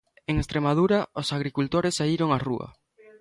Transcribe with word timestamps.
En 0.29 0.35
Estremadura, 0.43 0.99
os 1.21 1.27
agricultores 1.37 1.93
saíron 1.99 2.29
á 2.35 2.37
rúa. 2.47 2.67